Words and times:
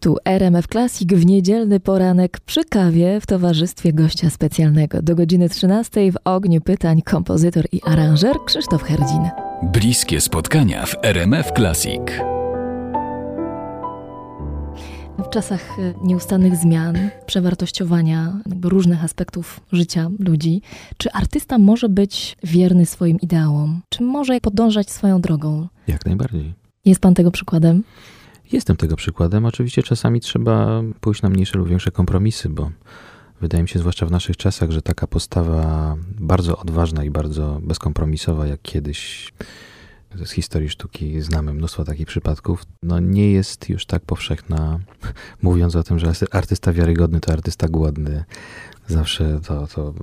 Tu 0.00 0.16
RMF 0.24 0.66
Classic 0.66 1.12
w 1.12 1.26
niedzielny 1.26 1.80
poranek 1.80 2.40
przy 2.40 2.64
kawie 2.64 3.20
w 3.20 3.26
towarzystwie 3.26 3.92
gościa 3.92 4.30
specjalnego. 4.30 5.02
Do 5.02 5.14
godziny 5.14 5.48
13 5.48 6.12
w 6.12 6.16
ogniu 6.24 6.60
pytań 6.60 7.02
kompozytor 7.02 7.64
i 7.72 7.80
aranżer 7.82 8.36
Krzysztof 8.46 8.82
Herdzin. 8.82 9.28
Bliskie 9.62 10.20
spotkania 10.20 10.86
w 10.86 10.96
RMF 11.02 11.52
Classic. 11.56 12.00
W 15.18 15.28
czasach 15.30 15.78
e, 15.78 15.94
nieustannych 16.06 16.56
zmian, 16.56 17.10
przewartościowania 17.26 18.40
różnych 18.62 19.04
aspektów 19.04 19.60
życia 19.72 20.10
ludzi, 20.18 20.62
czy 20.96 21.12
artysta 21.12 21.58
może 21.58 21.88
być 21.88 22.36
wierny 22.44 22.86
swoim 22.86 23.20
ideałom? 23.20 23.80
Czy 23.88 24.02
może 24.02 24.40
podążać 24.40 24.90
swoją 24.90 25.20
drogą? 25.20 25.68
Jak 25.86 26.06
najbardziej. 26.06 26.54
Jest 26.84 27.00
pan 27.00 27.14
tego 27.14 27.30
przykładem? 27.30 27.82
Jestem 28.52 28.76
tego 28.76 28.96
przykładem. 28.96 29.46
Oczywiście 29.46 29.82
czasami 29.82 30.20
trzeba 30.20 30.82
pójść 31.00 31.22
na 31.22 31.28
mniejsze 31.28 31.58
lub 31.58 31.68
większe 31.68 31.90
kompromisy, 31.90 32.48
bo 32.48 32.70
wydaje 33.40 33.62
mi 33.62 33.68
się, 33.68 33.78
zwłaszcza 33.78 34.06
w 34.06 34.10
naszych 34.10 34.36
czasach, 34.36 34.70
że 34.70 34.82
taka 34.82 35.06
postawa 35.06 35.96
bardzo 36.20 36.58
odważna 36.58 37.04
i 37.04 37.10
bardzo 37.10 37.60
bezkompromisowa, 37.62 38.46
jak 38.46 38.62
kiedyś 38.62 39.32
z 40.24 40.30
historii 40.30 40.68
sztuki 40.68 41.20
znamy 41.20 41.54
mnóstwo 41.54 41.84
takich 41.84 42.06
przypadków, 42.06 42.62
no 42.82 43.00
nie 43.00 43.32
jest 43.32 43.68
już 43.68 43.86
tak 43.86 44.02
powszechna, 44.02 44.78
mówiąc 45.42 45.76
o 45.76 45.82
tym, 45.82 45.98
że 45.98 46.12
artysta 46.30 46.72
wiarygodny 46.72 47.20
to 47.20 47.32
artysta 47.32 47.68
głodny. 47.68 48.24
Zawsze 48.86 49.40
to, 49.46 49.66
to 49.66 49.94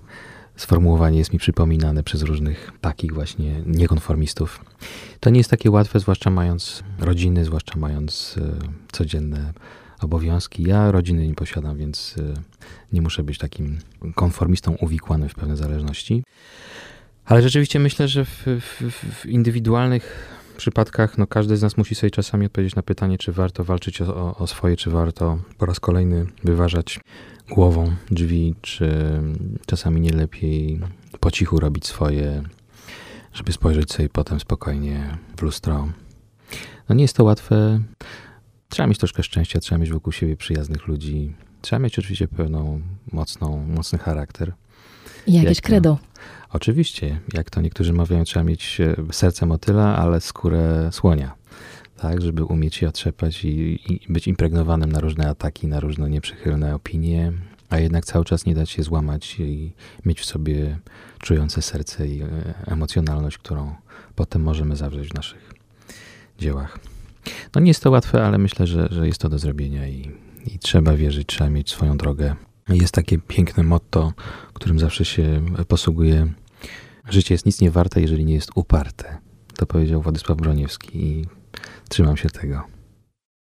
sformułowanie 0.58 1.17
jest 1.17 1.33
mi 1.33 1.39
przypominane 1.39 2.03
przez 2.03 2.22
różnych 2.22 2.72
takich 2.81 3.13
właśnie 3.13 3.61
niekonformistów. 3.66 4.66
To 5.19 5.30
nie 5.30 5.38
jest 5.38 5.50
takie 5.50 5.72
łatwe, 5.72 6.00
zwłaszcza 6.00 6.30
mając 6.30 6.83
rodziny, 7.00 7.45
zwłaszcza 7.45 7.80
mając 7.80 8.36
e, 8.38 8.41
codzienne 8.91 9.53
obowiązki. 10.02 10.63
Ja 10.63 10.91
rodziny 10.91 11.28
nie 11.28 11.35
posiadam, 11.35 11.78
więc 11.78 12.16
e, 12.17 12.33
nie 12.94 13.02
muszę 13.02 13.23
być 13.23 13.38
takim 13.38 13.80
konformistą 14.16 14.75
uwikłanym 14.75 15.30
w 15.30 15.35
pewne 15.35 15.58
zależności. 15.58 16.23
Ale 17.25 17.41
rzeczywiście 17.41 17.80
myślę, 17.80 18.08
że 18.08 18.25
w, 18.25 18.44
w, 18.45 18.81
w 18.91 19.25
indywidualnych 19.25 20.36
przypadkach 20.58 21.17
no, 21.17 21.27
każdy 21.27 21.58
z 21.58 21.61
nas 21.61 21.77
musi 21.77 21.95
sobie 21.95 22.11
czasami 22.11 22.45
odpowiedzieć 22.45 22.75
na 22.75 22.83
pytanie, 22.83 23.17
czy 23.17 23.31
warto 23.31 23.63
walczyć 23.63 24.02
o, 24.02 24.38
o 24.38 24.47
swoje, 24.47 24.75
czy 24.75 24.89
warto 24.89 25.38
po 25.58 25.66
raz 25.66 25.80
kolejny 25.80 26.25
wyważać 26.44 27.00
głową 27.50 27.91
drzwi, 28.11 28.55
czy 28.61 29.19
czasami 29.66 30.02
nie 30.02 30.11
lepiej 30.11 30.80
po 31.19 31.31
cichu 31.31 31.59
robić 31.59 31.85
swoje, 31.85 32.44
żeby 33.33 33.52
spojrzeć 33.52 33.91
sobie 33.91 34.09
potem 34.09 34.39
spokojnie 34.39 35.17
w 35.38 35.41
lustro. 35.41 35.88
No 36.89 36.95
nie 36.95 37.02
jest 37.02 37.16
to 37.16 37.23
łatwe. 37.23 37.80
Trzeba 38.69 38.88
mieć 38.88 38.97
troszkę 38.97 39.23
szczęścia, 39.23 39.59
trzeba 39.59 39.80
mieć 39.80 39.91
wokół 39.91 40.13
siebie 40.13 40.38
przyjaznych 40.38 40.88
ludzi. 40.88 41.35
Trzeba 41.61 41.80
mieć 41.80 42.00
oczywiście 42.00 42.28
pewną 42.28 42.81
mocną, 43.11 43.66
mocny 43.67 44.00
charakter. 44.00 44.53
I 45.28 45.33
jakieś 45.33 45.61
credo. 45.61 45.97
Oczywiście, 46.53 47.19
jak 47.33 47.50
to 47.50 47.61
niektórzy 47.61 47.94
mawiają, 47.94 48.23
trzeba 48.23 48.44
mieć 48.44 48.81
e, 48.81 48.95
serce 49.11 49.45
motyla, 49.45 49.97
ale 49.97 50.22
skórę 50.22 50.89
słonia. 50.91 51.35
Tak, 51.97 52.22
żeby 52.22 52.44
umieć 52.44 52.75
się 52.75 52.88
otrzepać 52.88 53.45
i, 53.45 53.79
i 53.94 54.00
być 54.09 54.27
impregnowanym 54.27 54.91
na 54.91 55.00
różne 55.00 55.29
ataki, 55.29 55.67
na 55.67 55.79
różne 55.79 56.09
nieprzychylne 56.09 56.75
opinie, 56.75 57.33
a 57.69 57.79
jednak 57.79 58.06
cały 58.06 58.25
czas 58.25 58.45
nie 58.45 58.56
dać 58.56 58.69
się 58.69 58.83
złamać 58.83 59.39
i 59.39 59.72
mieć 60.06 60.19
w 60.19 60.25
sobie 60.25 60.77
czujące 61.19 61.61
serce 61.61 62.07
i 62.07 62.22
e, 62.22 62.27
emocjonalność, 62.66 63.38
którą 63.38 63.75
potem 64.16 64.41
możemy 64.41 64.75
zawrzeć 64.75 65.09
w 65.09 65.13
naszych 65.13 65.53
dziełach. 66.39 66.79
No 67.56 67.61
nie 67.61 67.67
jest 67.67 67.83
to 67.83 67.91
łatwe, 67.91 68.25
ale 68.25 68.38
myślę, 68.38 68.67
że, 68.67 68.88
że 68.91 69.07
jest 69.07 69.22
to 69.22 69.29
do 69.29 69.39
zrobienia 69.39 69.88
i, 69.88 70.11
i 70.45 70.59
trzeba 70.59 70.94
wierzyć, 70.94 71.27
trzeba 71.27 71.50
mieć 71.50 71.69
swoją 71.69 71.97
drogę 71.97 72.35
jest 72.69 72.94
takie 72.94 73.17
piękne 73.17 73.63
motto, 73.63 74.13
którym 74.53 74.79
zawsze 74.79 75.05
się 75.05 75.45
posługuje. 75.67 76.28
Życie 77.09 77.33
jest 77.33 77.45
nic 77.45 77.61
nie 77.61 77.72
warte, 77.72 78.01
jeżeli 78.01 78.25
nie 78.25 78.33
jest 78.33 78.51
uparte. 78.55 79.17
To 79.55 79.66
powiedział 79.66 80.01
Władysław 80.01 80.38
Broniewski 80.38 81.03
i 81.06 81.25
trzymam 81.89 82.17
się 82.17 82.29
tego. 82.29 82.76